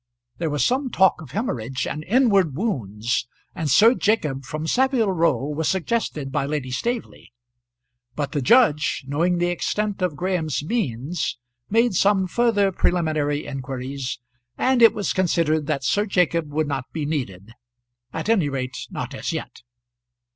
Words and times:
There 0.39 0.49
was 0.49 0.65
some 0.65 0.89
talk 0.89 1.21
of 1.21 1.29
hæmorrhage 1.29 1.85
and 1.85 2.03
inward 2.05 2.55
wounds, 2.55 3.27
and 3.53 3.69
Sir 3.69 3.93
Jacob 3.93 4.45
from 4.45 4.65
Saville 4.65 5.11
Row 5.11 5.45
was 5.45 5.69
suggested 5.69 6.31
by 6.31 6.47
Lady 6.47 6.71
Staveley. 6.71 7.31
But 8.15 8.31
the 8.31 8.41
judge, 8.41 9.03
knowing 9.07 9.37
the 9.37 9.51
extent 9.51 10.01
of 10.01 10.15
Graham's 10.15 10.63
means, 10.63 11.37
made 11.69 11.93
some 11.93 12.25
further 12.25 12.71
preliminary 12.71 13.45
inquiries, 13.45 14.17
and 14.57 14.81
it 14.81 14.95
was 14.95 15.13
considered 15.13 15.67
that 15.67 15.83
Sir 15.83 16.07
Jacob 16.07 16.51
would 16.51 16.67
not 16.67 16.91
be 16.91 17.05
needed 17.05 17.53
at 18.11 18.27
any 18.27 18.49
rate 18.49 18.87
not 18.89 19.13
as 19.13 19.31
yet. 19.31 19.61